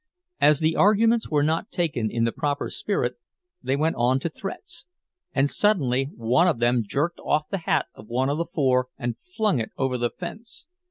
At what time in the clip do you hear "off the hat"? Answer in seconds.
7.19-7.85